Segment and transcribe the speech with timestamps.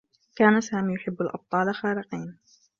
[0.35, 2.37] كان سامي يحبّ الأبطال خارقين.